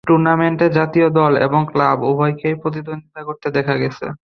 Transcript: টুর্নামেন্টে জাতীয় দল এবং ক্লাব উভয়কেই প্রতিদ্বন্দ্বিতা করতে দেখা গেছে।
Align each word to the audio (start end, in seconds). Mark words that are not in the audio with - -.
টুর্নামেন্টে 0.07 0.67
জাতীয় 0.77 1.07
দল 1.11 1.33
এবং 1.45 1.61
ক্লাব 1.71 1.97
উভয়কেই 2.09 2.55
প্রতিদ্বন্দ্বিতা 2.61 3.21
করতে 3.27 3.47
দেখা 3.57 3.75
গেছে। 3.81 4.05